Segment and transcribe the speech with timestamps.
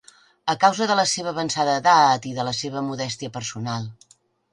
[0.51, 3.87] A causa de la seva avançada edat i de la seva modèstia personal.